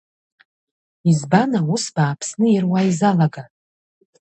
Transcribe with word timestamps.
Избан 1.09 1.51
аус 1.59 1.85
бааԥсны 1.95 2.47
ируа 2.55 2.81
изалага? 2.89 3.43